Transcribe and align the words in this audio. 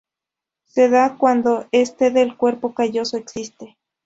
Se 0.65 0.89
da 0.89 1.15
cuando 1.15 1.67
parte 1.71 2.09
del 2.09 2.35
cuerpo 2.35 2.73
calloso 2.73 3.17
existe. 3.17 3.77